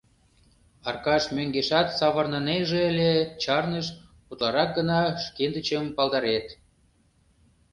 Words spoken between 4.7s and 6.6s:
гына шкендычым палдарет.